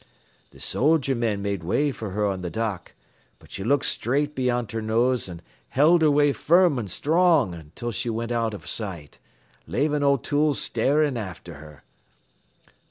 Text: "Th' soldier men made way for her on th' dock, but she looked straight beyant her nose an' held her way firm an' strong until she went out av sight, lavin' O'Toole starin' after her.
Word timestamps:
"Th' 0.51 0.59
soldier 0.59 1.13
men 1.13 1.43
made 1.43 1.61
way 1.63 1.91
for 1.91 2.09
her 2.09 2.25
on 2.25 2.41
th' 2.41 2.51
dock, 2.51 2.93
but 3.37 3.51
she 3.51 3.63
looked 3.63 3.85
straight 3.85 4.33
beyant 4.33 4.71
her 4.71 4.81
nose 4.81 5.29
an' 5.29 5.43
held 5.69 6.01
her 6.01 6.09
way 6.09 6.33
firm 6.33 6.79
an' 6.79 6.87
strong 6.87 7.53
until 7.53 7.91
she 7.91 8.09
went 8.09 8.31
out 8.31 8.55
av 8.55 8.65
sight, 8.65 9.19
lavin' 9.67 10.01
O'Toole 10.01 10.55
starin' 10.55 11.17
after 11.17 11.53
her. 11.61 11.83